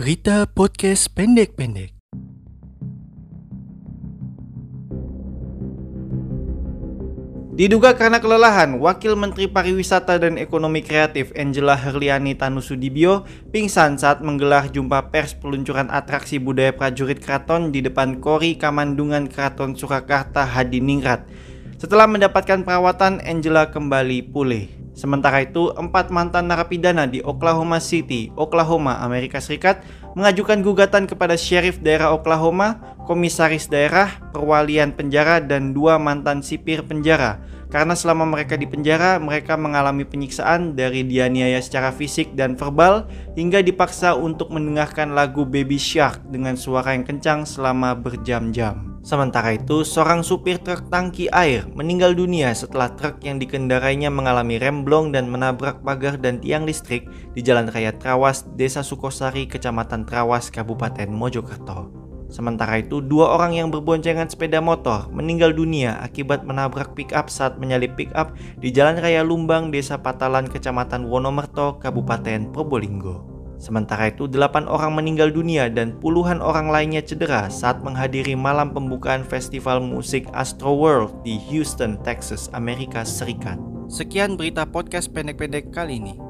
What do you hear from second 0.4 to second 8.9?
podcast pendek-pendek. Diduga karena kelelahan,